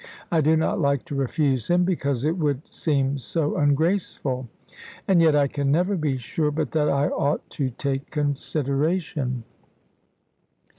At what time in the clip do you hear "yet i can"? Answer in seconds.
5.21-5.71